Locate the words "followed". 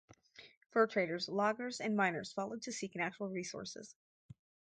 2.33-2.63